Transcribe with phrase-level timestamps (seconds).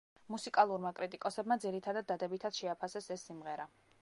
[0.35, 3.71] მუსიკალურმა კრიტიკოსებმა ძირითადად დადებითად შეაფასეს ეს სიმღერა.